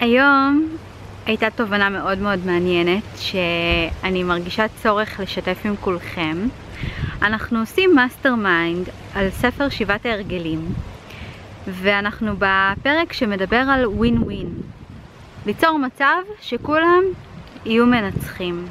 [0.00, 0.68] היום
[1.26, 6.36] הייתה תובנה מאוד מאוד מעניינת שאני מרגישה צורך לשתף עם כולכם.
[7.22, 10.72] אנחנו עושים מאסטר מיינד על ספר שבעת ההרגלים
[11.66, 14.48] ואנחנו בפרק שמדבר על ווין ווין.
[15.46, 17.02] ליצור מצב שכולם
[17.64, 18.66] יהיו מנצחים.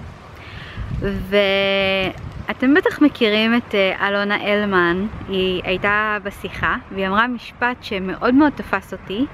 [0.99, 8.51] ואתם בטח מכירים את אה, אלונה אלמן, היא הייתה בשיחה והיא אמרה משפט שמאוד מאוד
[8.55, 9.25] תפס אותי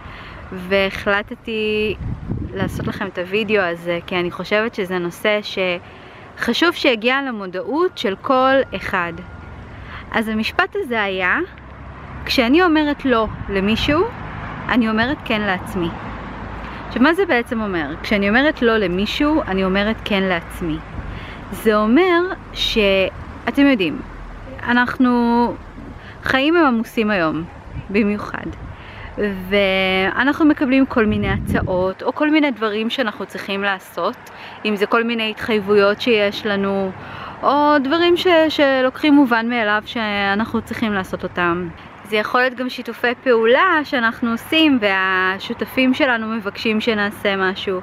[0.51, 1.95] והחלטתי
[2.53, 8.55] לעשות לכם את הוידאו הזה כי אני חושבת שזה נושא שחשוב שיגיע למודעות של כל
[8.75, 9.13] אחד.
[10.11, 11.37] אז המשפט הזה היה,
[12.25, 14.03] כשאני אומרת לא למישהו,
[14.69, 15.89] אני אומרת כן לעצמי.
[16.87, 17.87] עכשיו מה זה בעצם אומר?
[18.03, 20.77] כשאני אומרת לא למישהו, אני אומרת כן לעצמי.
[21.51, 22.21] זה אומר
[22.53, 24.01] שאתם יודעים,
[24.63, 25.53] אנחנו
[26.23, 27.43] חיים הם עמוסים היום,
[27.89, 28.64] במיוחד.
[29.17, 34.29] ואנחנו מקבלים כל מיני הצעות או כל מיני דברים שאנחנו צריכים לעשות,
[34.65, 36.91] אם זה כל מיני התחייבויות שיש לנו
[37.43, 41.69] או דברים ש, שלוקחים מובן מאליו שאנחנו צריכים לעשות אותם.
[42.03, 47.79] זה יכול להיות גם שיתופי פעולה שאנחנו עושים והשותפים שלנו מבקשים שנעשה משהו.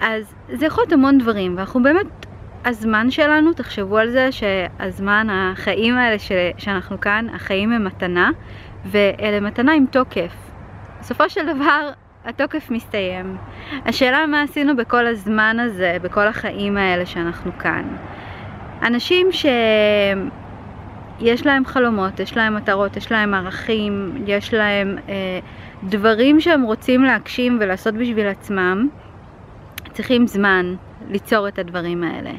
[0.00, 2.06] אז זה יכול להיות המון דברים ואנחנו באמת,
[2.64, 8.30] הזמן שלנו, תחשבו על זה שהזמן, החיים האלה ש, שאנחנו כאן, החיים הם מתנה
[8.84, 10.34] ואלה מתנה עם תוקף.
[11.00, 11.90] בסופו של דבר
[12.24, 13.36] התוקף מסתיים.
[13.84, 17.96] השאלה מה עשינו בכל הזמן הזה, בכל החיים האלה שאנחנו כאן.
[18.82, 19.46] אנשים שיש
[21.46, 25.38] להם חלומות, יש להם מטרות, יש להם ערכים, יש להם אה,
[25.84, 28.88] דברים שהם רוצים להגשים ולעשות בשביל עצמם,
[29.92, 30.74] צריכים זמן
[31.10, 32.30] ליצור את הדברים האלה.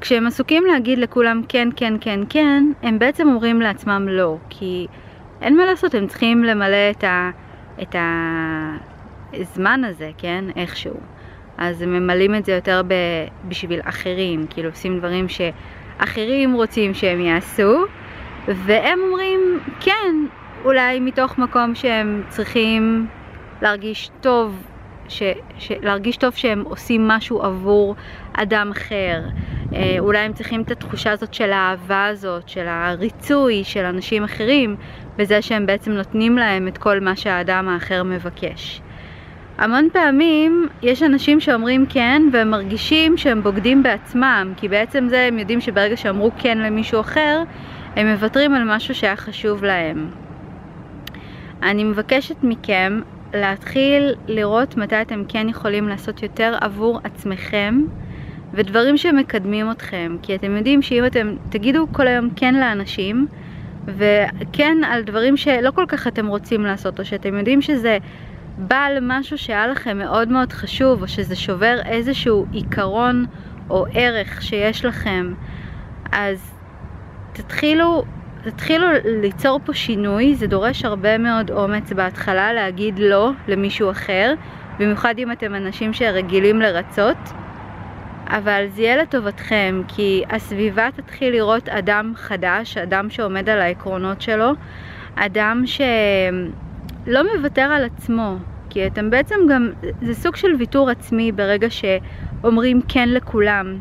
[0.00, 4.86] כשהם עסוקים להגיד לכולם כן, כן, כן, כן, הם בעצם אומרים לעצמם לא, כי
[5.40, 7.30] אין מה לעשות, הם צריכים למלא את, ה,
[7.82, 7.94] את
[9.32, 10.44] הזמן הזה, כן?
[10.56, 10.96] איכשהו.
[11.58, 12.94] אז הם ממלאים את זה יותר ב,
[13.48, 17.84] בשביל אחרים, כאילו עושים דברים שאחרים רוצים שהם יעשו,
[18.48, 19.40] והם אומרים,
[19.80, 20.14] כן,
[20.64, 23.06] אולי מתוך מקום שהם צריכים
[23.62, 24.66] להרגיש טוב,
[25.08, 25.22] ש,
[25.58, 27.94] ש, להרגיש טוב שהם עושים משהו עבור
[28.32, 29.20] אדם אחר.
[29.74, 34.76] אה, אולי הם צריכים את התחושה הזאת של האהבה הזאת, של הריצוי של אנשים אחרים,
[35.16, 38.82] בזה שהם בעצם נותנים להם את כל מה שהאדם האחר מבקש.
[39.58, 45.38] המון פעמים יש אנשים שאומרים כן והם מרגישים שהם בוגדים בעצמם כי בעצם זה הם
[45.38, 47.42] יודעים שברגע שאמרו כן למישהו אחר
[47.96, 50.10] הם מוותרים על משהו שהיה חשוב להם.
[51.62, 53.00] אני מבקשת מכם
[53.34, 57.80] להתחיל לראות מתי אתם כן יכולים לעשות יותר עבור עצמכם
[58.54, 63.26] ודברים שמקדמים אתכם כי אתם יודעים שאם אתם תגידו כל היום כן לאנשים
[63.86, 67.98] וכן על דברים שלא כל כך אתם רוצים לעשות, או שאתם יודעים שזה
[68.58, 73.26] בא על משהו שהיה לכם מאוד מאוד חשוב, או שזה שובר איזשהו עיקרון
[73.70, 75.34] או ערך שיש לכם,
[76.12, 76.54] אז
[77.32, 78.04] תתחילו,
[78.42, 84.34] תתחילו ליצור פה שינוי, זה דורש הרבה מאוד אומץ בהתחלה להגיד לא למישהו אחר,
[84.78, 87.16] במיוחד אם אתם אנשים שרגילים לרצות.
[88.30, 94.50] אבל זה יהיה לטובתכם, כי הסביבה תתחיל לראות אדם חדש, אדם שעומד על העקרונות שלו,
[95.14, 98.36] אדם שלא מוותר על עצמו,
[98.70, 99.70] כי אתם בעצם גם,
[100.02, 103.78] זה סוג של ויתור עצמי ברגע שאומרים כן לכולם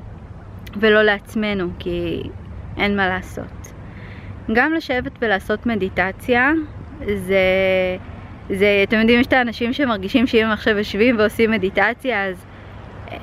[0.79, 2.23] ולא לעצמנו, כי
[2.77, 3.73] אין מה לעשות.
[4.53, 6.51] גם לשבת ולעשות מדיטציה,
[7.15, 7.37] זה,
[8.49, 12.45] זה, אתם יודעים, יש את האנשים שמרגישים שאם הם עכשיו יושבים ועושים מדיטציה, אז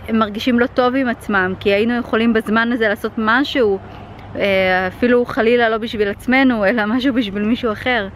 [0.08, 3.78] הם מרגישים לא טוב עם עצמם, כי היינו יכולים בזמן הזה לעשות משהו,
[4.36, 8.08] אה, אפילו חלילה לא בשביל עצמנו, אלא משהו בשביל מישהו אחר.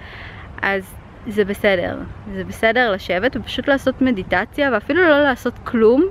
[0.62, 0.94] אז
[1.26, 1.98] זה בסדר.
[2.34, 6.04] זה בסדר לשבת ופשוט לעשות מדיטציה, ואפילו לא לעשות כלום,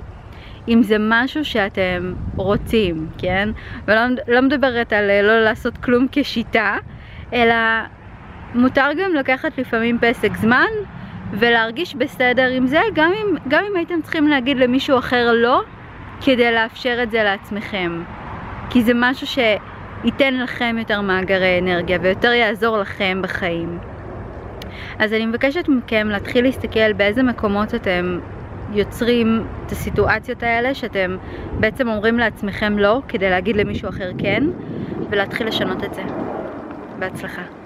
[0.68, 3.48] אם זה משהו שאתם רוצים, כן?
[3.88, 6.76] ולא לא מדברת על אה, לא לעשות כלום כשיטה,
[7.32, 7.54] אלא
[8.54, 10.68] מותר גם לקחת לפעמים פסק זמן
[11.32, 15.62] ולהרגיש בסדר עם זה, גם אם, גם אם הייתם צריכים להגיד למישהו אחר לא,
[16.24, 18.02] כדי לאפשר את זה לעצמכם.
[18.70, 23.78] כי זה משהו שייתן לכם יותר מאגרי אנרגיה ויותר יעזור לכם בחיים.
[24.98, 28.18] אז אני מבקשת מכם להתחיל להסתכל באיזה מקומות אתם
[28.72, 31.16] יוצרים את הסיטואציות האלה שאתם
[31.60, 34.44] בעצם אומרים לעצמכם לא כדי להגיד למישהו אחר כן
[35.10, 36.02] ולהתחיל לשנות את זה.
[36.98, 37.59] בהצלחה.